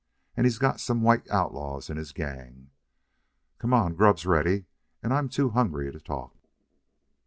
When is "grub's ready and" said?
3.93-5.13